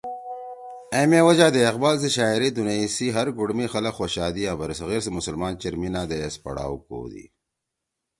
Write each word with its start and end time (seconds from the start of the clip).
ائں 0.95 1.07
مے 1.09 1.19
وجہ 1.29 1.47
دے 1.55 1.61
اقبال 1.71 1.95
سی 2.01 2.09
شاعری 2.17 2.49
دُونیئی 2.55 2.87
سی 2.95 3.05
ہر 3.15 3.27
گُوڑ 3.35 3.49
می 3.57 3.65
خلگ 3.73 3.93
خوشادی 3.97 4.43
آں 4.49 4.57
برصغیر 4.59 5.01
سی 5.05 5.11
مسلمان 5.17 5.53
چیر 5.61 5.75
میِنا 5.81 6.01
دے 6.09 6.17
ایس 6.21 6.35
پڑھاؤ 6.43 6.75
کودی 6.87 7.25